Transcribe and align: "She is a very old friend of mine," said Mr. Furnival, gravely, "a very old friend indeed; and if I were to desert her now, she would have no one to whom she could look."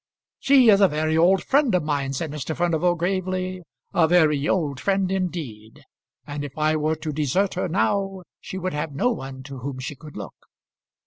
"She 0.39 0.69
is 0.71 0.81
a 0.81 0.87
very 0.87 1.15
old 1.15 1.43
friend 1.43 1.75
of 1.75 1.83
mine," 1.83 2.13
said 2.13 2.31
Mr. 2.31 2.57
Furnival, 2.57 2.95
gravely, 2.95 3.61
"a 3.93 4.07
very 4.07 4.49
old 4.49 4.79
friend 4.79 5.11
indeed; 5.11 5.85
and 6.25 6.43
if 6.43 6.57
I 6.57 6.75
were 6.75 6.95
to 6.95 7.11
desert 7.13 7.53
her 7.53 7.67
now, 7.67 8.23
she 8.39 8.57
would 8.57 8.73
have 8.73 8.93
no 8.95 9.11
one 9.11 9.43
to 9.43 9.59
whom 9.59 9.77
she 9.77 9.93
could 9.95 10.17
look." 10.17 10.33